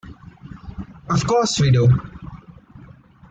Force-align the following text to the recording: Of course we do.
Of 1.11 1.27
course 1.27 1.59
we 1.59 1.69
do. 1.69 1.87